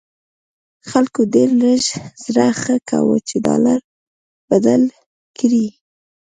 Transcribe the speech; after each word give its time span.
خلکو 0.89 1.21
ډېر 1.35 1.49
لږ 1.63 1.83
زړه 2.23 2.47
ښه 2.61 2.75
کاوه 2.89 3.17
چې 3.27 3.35
ډالر 3.45 3.79
بدل 4.49 4.81
کړي. 5.37 5.67